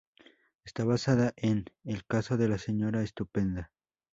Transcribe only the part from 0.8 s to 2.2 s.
basada en "El